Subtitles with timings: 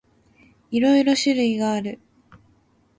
[0.71, 1.99] いろいろ種類がある。